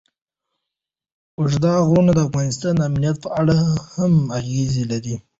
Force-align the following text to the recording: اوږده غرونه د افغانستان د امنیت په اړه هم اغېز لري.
اوږده 1.37 1.73
غرونه 1.87 2.11
د 2.15 2.19
افغانستان 2.27 2.73
د 2.77 2.81
امنیت 2.89 3.17
په 3.23 3.29
اړه 3.41 3.57
هم 3.95 4.13
اغېز 4.39 4.73
لري. 4.91 5.15